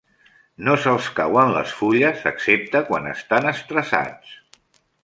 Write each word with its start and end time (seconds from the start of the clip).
No 0.69 0.77
se'ls 0.85 1.09
cauen 1.19 1.53
les 1.57 1.75
fulles 1.81 2.27
excepte 2.33 2.85
quan 2.91 3.09
estan 3.13 3.51
estressats. 3.55 4.39